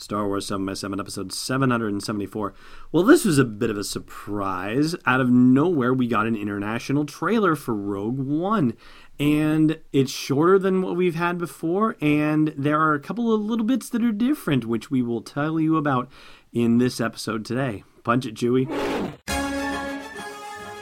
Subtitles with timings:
[0.00, 2.54] Star Wars 7 by 7 episode 774.
[2.90, 4.96] Well, this was a bit of a surprise.
[5.04, 8.74] Out of nowhere, we got an international trailer for Rogue One.
[9.18, 13.66] And it's shorter than what we've had before, and there are a couple of little
[13.66, 16.10] bits that are different, which we will tell you about
[16.54, 17.84] in this episode today.
[18.02, 18.66] Punch it, Chewie.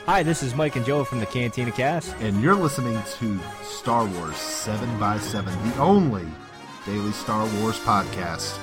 [0.06, 2.14] Hi, this is Mike and Joe from the Cantina Cast.
[2.20, 6.24] And you're listening to Star Wars 7 by 7 the only
[6.86, 8.56] daily Star Wars podcast.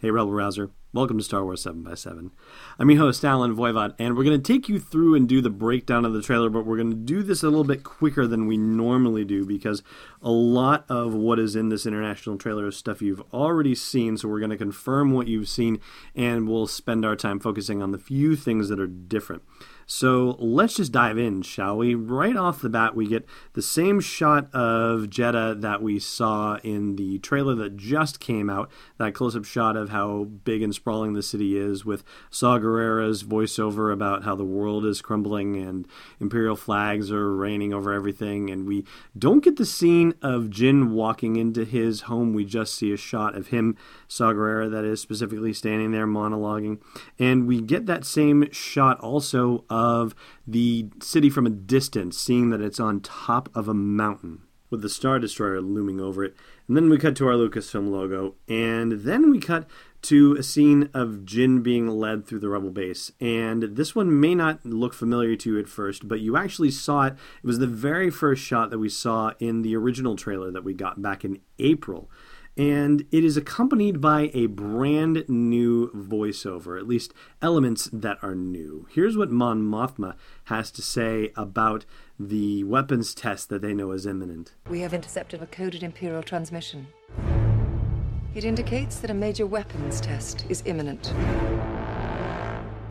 [0.00, 0.70] Hey, Rebel Rouser.
[0.94, 2.30] Welcome to Star Wars 7 by 7
[2.78, 5.50] I'm your host, Allen Voivod, and we're going to take you through and do the
[5.50, 8.46] breakdown of the trailer, but we're going to do this a little bit quicker than
[8.46, 9.82] we normally do because
[10.22, 14.26] a lot of what is in this international trailer is stuff you've already seen, so
[14.26, 15.78] we're going to confirm what you've seen,
[16.14, 19.42] and we'll spend our time focusing on the few things that are different.
[19.92, 21.96] So let's just dive in, shall we?
[21.96, 26.94] Right off the bat, we get the same shot of Jedha that we saw in
[26.94, 28.70] the trailer that just came out.
[28.98, 33.24] That close up shot of how big and sprawling the city is, with Saw Gerrera's
[33.24, 35.88] voiceover about how the world is crumbling and
[36.20, 38.48] Imperial flags are reigning over everything.
[38.48, 38.84] And we
[39.18, 42.32] don't get the scene of Jyn walking into his home.
[42.32, 46.80] We just see a shot of him, Saw Gerrera, that is, specifically standing there monologuing.
[47.18, 49.64] And we get that same shot also
[50.46, 54.88] the city from a distance, seeing that it's on top of a mountain with the
[54.88, 56.34] Star Destroyer looming over it.
[56.68, 59.68] And then we cut to our Lucasfilm logo, and then we cut
[60.02, 63.12] to a scene of Jyn being led through the rebel base.
[63.20, 67.06] And this one may not look familiar to you at first, but you actually saw
[67.06, 67.14] it.
[67.42, 70.72] It was the very first shot that we saw in the original trailer that we
[70.72, 72.08] got back in April
[72.56, 78.86] and it is accompanied by a brand new voiceover, at least elements that are new.
[78.90, 81.84] Here's what Mon Mothma has to say about
[82.18, 84.54] the weapons test that they know is imminent.
[84.68, 86.88] We have intercepted a coded Imperial transmission.
[88.34, 91.12] It indicates that a major weapons test is imminent.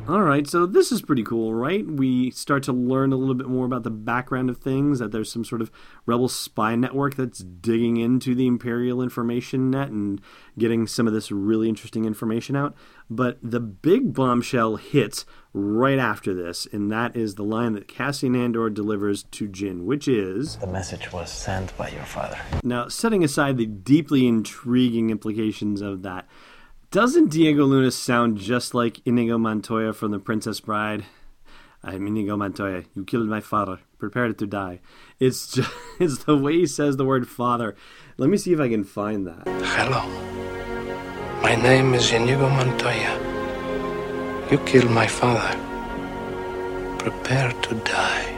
[0.09, 1.86] All right, so this is pretty cool, right?
[1.86, 5.31] We start to learn a little bit more about the background of things, that there's
[5.31, 5.70] some sort of
[6.08, 10.20] rebel spy network that's digging into the Imperial information net and
[10.58, 12.74] getting some of this really interesting information out.
[13.08, 18.36] But the big bombshell hits right after this, and that is the line that Cassian
[18.36, 22.40] Andor delivers to Jyn, which is The message was sent by your father.
[22.64, 26.28] Now, setting aside the deeply intriguing implications of that,
[26.91, 31.05] doesn't Diego Luna sound just like Inigo Montoya from The Princess Bride?
[31.83, 32.83] I'm Inigo Montoya.
[32.95, 33.77] You killed my father.
[34.00, 34.79] Prepare to die.
[35.19, 37.75] It's just it's the way he says the word father.
[38.17, 39.44] Let me see if I can find that.
[39.45, 40.01] Hello.
[41.44, 44.47] My name is Inigo Montoya.
[44.49, 45.57] You killed my father.
[46.97, 48.35] Prepare to die.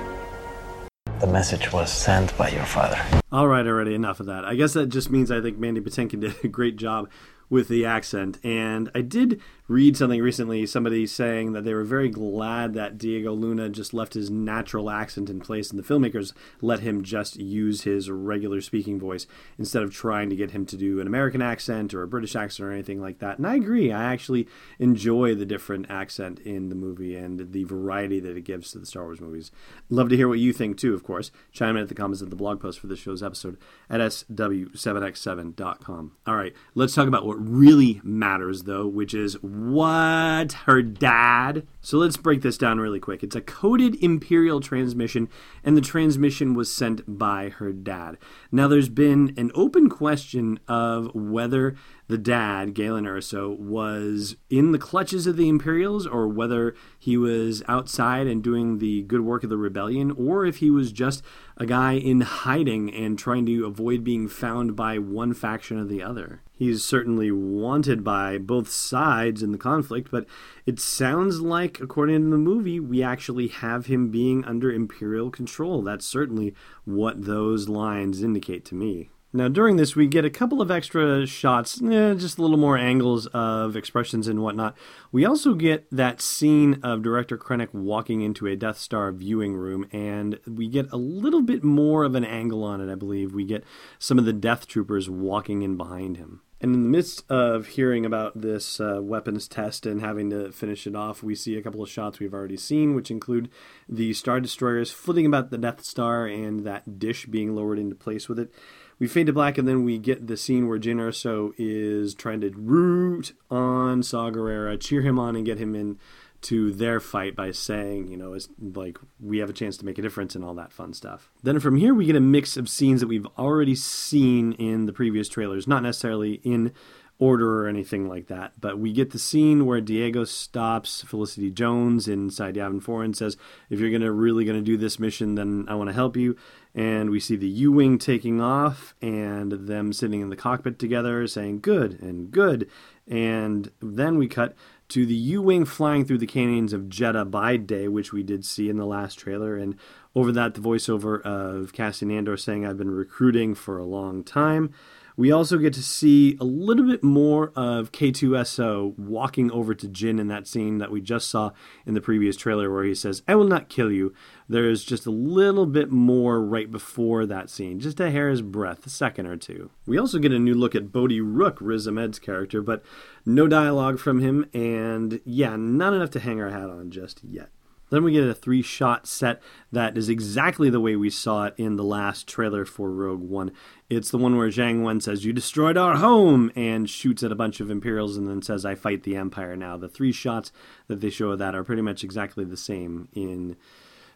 [1.21, 2.99] The message was sent by your father.
[3.31, 4.43] All right, already enough of that.
[4.43, 7.09] I guess that just means I think Mandy Patinkin did a great job
[7.51, 8.39] with the accent.
[8.43, 13.33] And I did read something recently, somebody saying that they were very glad that Diego
[13.33, 17.83] Luna just left his natural accent in place and the filmmakers let him just use
[17.83, 21.93] his regular speaking voice instead of trying to get him to do an American accent
[21.93, 23.37] or a British accent or anything like that.
[23.37, 23.91] And I agree.
[23.91, 24.47] I actually
[24.79, 28.85] enjoy the different accent in the movie and the variety that it gives to the
[28.85, 29.51] Star Wars movies.
[29.89, 31.31] Love to hear what you think too, of course.
[31.51, 33.57] Chime in at the comments of the blog post for this show's episode
[33.89, 36.11] at sw7x7.com.
[36.27, 40.53] All right, let's talk about what really matters, though, which is what?
[40.65, 41.65] Her dad?
[41.81, 43.23] So let's break this down really quick.
[43.23, 45.29] It's a coded Imperial transmission,
[45.63, 48.17] and the transmission was sent by her dad.
[48.51, 51.75] Now, there's been an open question of whether
[52.07, 57.63] the dad, Galen Erso, was in the clutches of the Imperials or whether he was
[57.67, 61.23] outside and doing the good work of the rebellion or if he was just
[61.57, 66.03] a guy in hiding and trying to avoid being found by one faction or the
[66.03, 66.41] other.
[66.61, 70.27] He's certainly wanted by both sides in the conflict, but
[70.67, 75.81] it sounds like, according to the movie, we actually have him being under Imperial control.
[75.81, 76.53] That's certainly
[76.85, 79.09] what those lines indicate to me.
[79.33, 82.77] Now, during this, we get a couple of extra shots, eh, just a little more
[82.77, 84.77] angles of expressions and whatnot.
[85.11, 89.87] We also get that scene of Director Krennic walking into a Death Star viewing room,
[89.91, 93.33] and we get a little bit more of an angle on it, I believe.
[93.33, 93.63] We get
[93.97, 96.41] some of the Death Troopers walking in behind him.
[96.61, 100.85] And in the midst of hearing about this uh, weapons test and having to finish
[100.85, 103.49] it off, we see a couple of shots we've already seen, which include
[103.89, 108.29] the Star Destroyers flitting about the Death Star and that dish being lowered into place
[108.29, 108.53] with it.
[108.99, 112.41] We fade to black, and then we get the scene where Jyn Erso is trying
[112.41, 115.97] to root on Saw Gerrera, cheer him on, and get him in
[116.41, 119.97] to their fight by saying, you know, it's like we have a chance to make
[119.97, 121.29] a difference and all that fun stuff.
[121.43, 124.93] Then from here, we get a mix of scenes that we've already seen in the
[124.93, 126.73] previous trailers, not necessarily in
[127.21, 128.51] order or anything like that.
[128.59, 133.37] But we get the scene where Diego stops Felicity Jones inside Yavin 4 and says,
[133.69, 136.35] If you're gonna really gonna do this mission, then I want to help you.
[136.73, 141.27] And we see the U Wing taking off and them sitting in the cockpit together
[141.27, 142.67] saying, Good and good.
[143.07, 144.55] And then we cut
[144.91, 148.45] to the U Wing flying through the canyons of Jedha by day, which we did
[148.45, 149.55] see in the last trailer.
[149.55, 149.75] And
[150.15, 154.73] over that, the voiceover of Cassian Andor saying, I've been recruiting for a long time.
[155.21, 160.19] We also get to see a little bit more of K2SO walking over to Jyn
[160.19, 161.51] in that scene that we just saw
[161.85, 164.15] in the previous trailer where he says, I will not kill you.
[164.49, 168.89] There's just a little bit more right before that scene, just a hair's breadth, a
[168.89, 169.69] second or two.
[169.85, 172.81] We also get a new look at Bodhi Rook, Riz Ahmed's character, but
[173.23, 177.51] no dialogue from him, and yeah, not enough to hang our hat on just yet.
[177.91, 179.41] Then we get a three shot set
[179.71, 183.51] that is exactly the way we saw it in the last trailer for Rogue One.
[183.89, 187.35] It's the one where Jiang Wen says, You destroyed our home, and shoots at a
[187.35, 189.75] bunch of Imperials and then says, I fight the Empire now.
[189.77, 190.53] The three shots
[190.87, 193.57] that they show of that are pretty much exactly the same in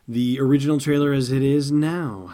[0.07, 2.33] the original trailer as it is now.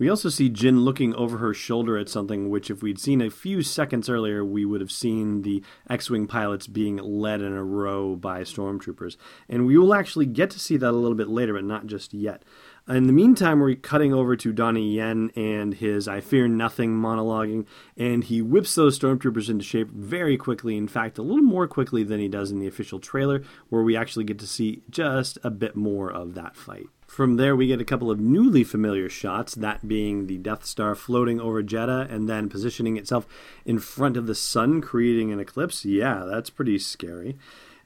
[0.00, 3.28] We also see Jyn looking over her shoulder at something which, if we'd seen a
[3.28, 7.62] few seconds earlier, we would have seen the X Wing pilots being led in a
[7.62, 9.18] row by stormtroopers.
[9.46, 12.14] And we will actually get to see that a little bit later, but not just
[12.14, 12.46] yet.
[12.88, 17.66] In the meantime, we're cutting over to Donnie Yen and his I Fear Nothing monologuing,
[17.94, 20.78] and he whips those stormtroopers into shape very quickly.
[20.78, 23.98] In fact, a little more quickly than he does in the official trailer, where we
[23.98, 26.86] actually get to see just a bit more of that fight.
[27.10, 30.94] From there, we get a couple of newly familiar shots, that being the Death Star
[30.94, 33.26] floating over Jedha and then positioning itself
[33.64, 35.84] in front of the sun, creating an eclipse.
[35.84, 37.36] Yeah, that's pretty scary.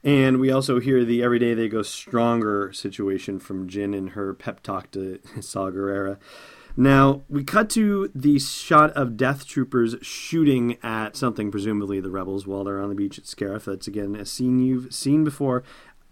[0.05, 4.35] And we also hear the Every Day They Go Stronger situation from Jyn in her
[4.35, 6.19] pep talk to Saw Gerrera.
[6.77, 12.47] Now, we cut to the shot of Death Troopers shooting at something, presumably the rebels,
[12.47, 13.65] while they're on the beach at Scarif.
[13.65, 15.62] That's, again, a scene you've seen before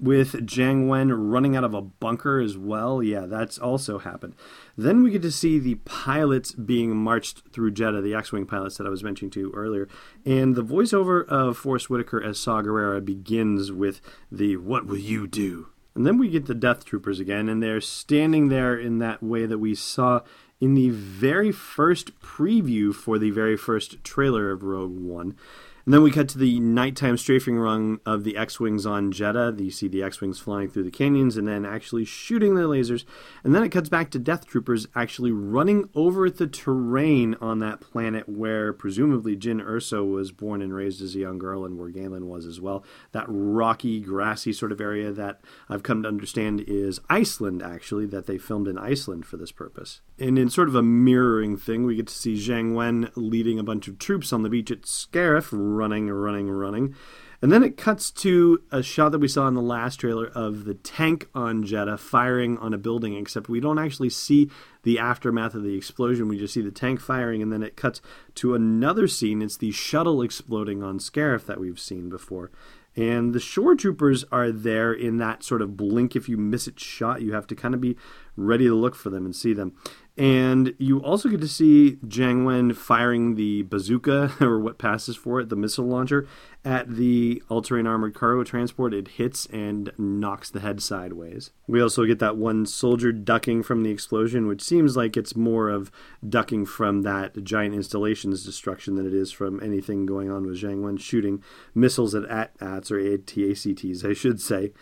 [0.03, 3.03] with Jiang Wen running out of a bunker as well.
[3.03, 4.35] Yeah, that's also happened.
[4.77, 8.77] Then we get to see the pilots being marched through Jedha, the X Wing pilots
[8.77, 9.89] that I was mentioning to earlier.
[10.27, 14.01] And the voiceover of Forest Whitaker as Saw Gerrera begins with
[14.31, 15.69] the What will you do?
[15.95, 19.47] And then we get the Death Troopers again, and they're standing there in that way
[19.47, 20.23] that we saw
[20.61, 25.37] in the very first preview for the very first trailer of Rogue One.
[25.85, 29.59] And then we cut to the nighttime strafing run of the X Wings on Jedha.
[29.59, 33.05] You see the X Wings flying through the canyons and then actually shooting their lasers.
[33.43, 37.81] And then it cuts back to Death Troopers actually running over the terrain on that
[37.81, 41.89] planet where presumably Jyn Erso was born and raised as a young girl and where
[41.89, 42.85] Galen was as well.
[43.11, 48.27] That rocky, grassy sort of area that I've come to understand is Iceland, actually, that
[48.27, 50.01] they filmed in Iceland for this purpose.
[50.19, 53.65] And in sort of a mirroring thing, we get to see Jiang Wen leading a
[53.65, 56.95] bunch of troops on the beach at Scarif running, running, running.
[57.43, 60.65] And then it cuts to a shot that we saw in the last trailer of
[60.65, 64.49] the tank on Jedha firing on a building, except we don't actually see
[64.85, 66.29] the aftermath of the explosion.
[66.29, 68.01] We just see the tank firing, and then it cuts
[68.37, 69.43] to another scene.
[69.43, 72.53] It's the shuttle exploding on Scarif that we've seen before.
[72.95, 76.79] And the shore troopers are there in that sort of blink if you miss it
[76.79, 77.23] shot.
[77.23, 77.97] You have to kind of be
[78.37, 79.75] ready to look for them and see them.
[80.17, 85.41] And you also get to see Jiang Wen firing the bazooka, or what passes for
[85.41, 86.29] it, the missile launcher,
[86.65, 88.93] at the all terrain armored cargo transport.
[88.93, 91.51] It hits and knocks the head sideways.
[91.67, 95.71] We also get that one soldier ducking from the explosion, which seems like it's more
[95.71, 95.91] of
[96.29, 100.83] ducking from that giant installation's destruction than it is from anything going on with Jiang
[100.83, 101.43] Wen shooting
[101.75, 104.73] missiles at AT-ATs or AT-ACTs, I should say.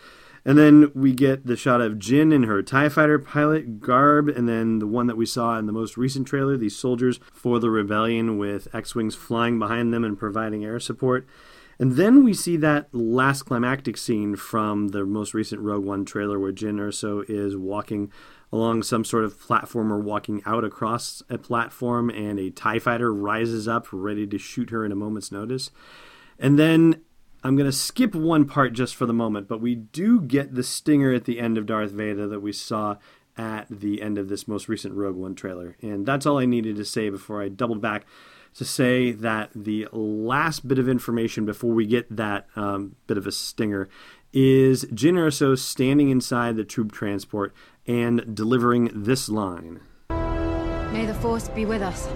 [0.45, 4.49] And then we get the shot of Jyn in her TIE fighter pilot garb, and
[4.49, 7.71] then the one that we saw in the most recent trailer, these soldiers for the
[7.71, 11.27] rebellion with X Wings flying behind them and providing air support.
[11.79, 16.39] And then we see that last climactic scene from the most recent Rogue One trailer
[16.39, 18.13] where Jyn Erso is walking
[18.53, 23.15] along some sort of platform or walking out across a platform, and a TIE fighter
[23.15, 25.71] rises up ready to shoot her in a moment's notice.
[26.39, 27.03] And then
[27.43, 30.63] I'm going to skip one part just for the moment, but we do get the
[30.63, 32.97] stinger at the end of Darth Vader that we saw
[33.37, 35.77] at the end of this most recent Rogue One trailer.
[35.81, 38.05] And that's all I needed to say before I doubled back
[38.57, 43.27] to say that the last bit of information before we get that um, bit of
[43.27, 43.89] a stinger
[44.33, 47.55] is Jyn Erso standing inside the troop transport
[47.87, 49.81] and delivering this line.
[50.93, 52.09] May the Force be with us.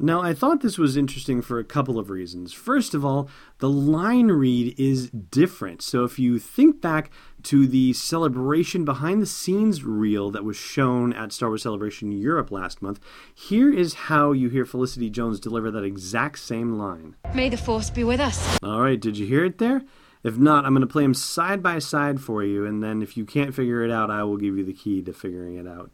[0.00, 2.52] Now, I thought this was interesting for a couple of reasons.
[2.52, 3.28] First of all,
[3.58, 5.82] the line read is different.
[5.82, 7.10] So if you think back
[7.44, 12.52] to the celebration behind the scenes reel that was shown at Star Wars Celebration Europe
[12.52, 13.00] last month,
[13.34, 17.16] here is how you hear Felicity Jones deliver that exact same line.
[17.34, 18.58] May the Force be with us.
[18.62, 19.82] All right, did you hear it there?
[20.22, 23.16] If not, I'm going to play them side by side for you, and then if
[23.16, 25.90] you can't figure it out, I will give you the key to figuring it out.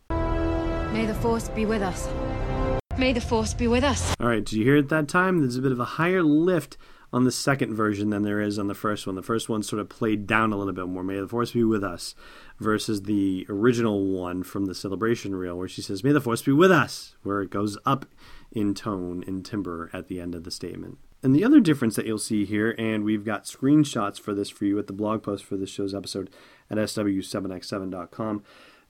[0.92, 2.08] May the Force be with us.
[2.98, 4.14] May the Force be with us.
[4.20, 5.40] All right, did you hear it that time?
[5.40, 6.76] There's a bit of a higher lift
[7.12, 9.16] on the second version than there is on the first one.
[9.16, 11.02] The first one sort of played down a little bit more.
[11.02, 12.14] May the Force be with us,
[12.60, 16.52] versus the original one from the Celebration reel, where she says, May the Force be
[16.52, 18.06] with us, where it goes up
[18.52, 20.98] in tone, in timbre at the end of the statement.
[21.22, 24.66] And the other difference that you'll see here, and we've got screenshots for this for
[24.66, 26.30] you at the blog post for this show's episode
[26.70, 28.44] at sw7x7.com.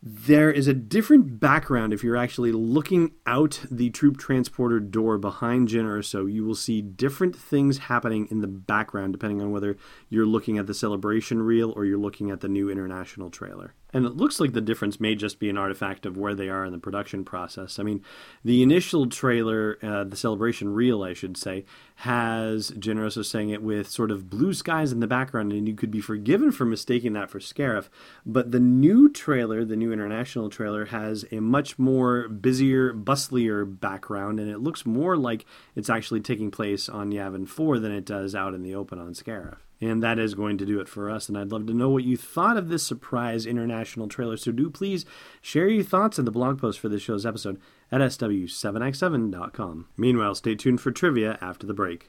[0.06, 5.68] There is a different background if you're actually looking out the troop transporter door behind
[5.68, 6.26] Jyn so.
[6.26, 9.78] You will see different things happening in the background depending on whether
[10.10, 13.72] you're looking at the celebration reel or you're looking at the new international trailer.
[13.94, 16.64] And it looks like the difference may just be an artifact of where they are
[16.64, 17.78] in the production process.
[17.78, 18.02] I mean,
[18.44, 21.64] the initial trailer, uh, the celebration reel, I should say,
[21.96, 25.74] has Jyn Erso saying it with sort of blue skies in the background, and you
[25.74, 27.88] could be forgiven for mistaking that for Scarif.
[28.26, 34.40] But the new trailer, the new international trailer, has a much more busier, bustlier background,
[34.40, 35.46] and it looks more like
[35.76, 39.14] it's actually taking place on Yavin 4 than it does out in the open on
[39.14, 39.58] Scarif.
[39.84, 41.28] And that is going to do it for us.
[41.28, 44.38] And I'd love to know what you thought of this surprise international trailer.
[44.38, 45.04] So do please
[45.42, 47.60] share your thoughts in the blog post for this show's episode
[47.92, 49.88] at sw7x7.com.
[49.98, 52.08] Meanwhile, stay tuned for trivia after the break.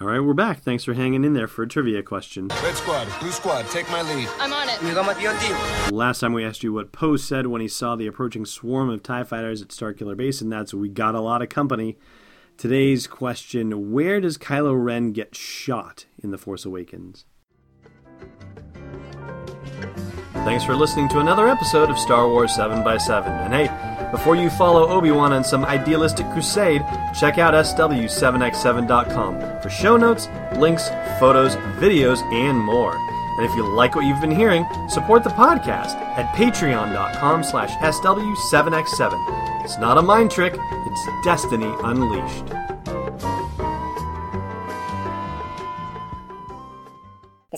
[0.00, 0.60] All right, we're back.
[0.60, 2.46] Thanks for hanging in there for a trivia question.
[2.62, 4.28] Red squad, blue squad, take my lead.
[4.38, 4.80] I'm on it.
[5.92, 9.02] Last time we asked you what Poe said when he saw the approaching swarm of
[9.02, 11.98] TIE fighters at Starkiller Base, and that's we got a lot of company.
[12.56, 17.24] Today's question Where does Kylo Ren get shot in The Force Awakens?
[20.32, 23.26] Thanks for listening to another episode of Star Wars 7x7.
[23.26, 26.82] And hey, before you follow Obi Wan on some idealistic crusade,
[27.18, 30.88] check out SW7x7.com for show notes, links,
[31.18, 32.94] photos, videos, and more.
[33.38, 39.64] And if you like what you've been hearing, support the podcast at patreon.com slash SW7x7.
[39.64, 42.57] It's not a mind trick, it's destiny unleashed.